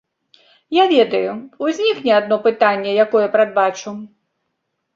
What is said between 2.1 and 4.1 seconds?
адно пытанне, якое прадбачу.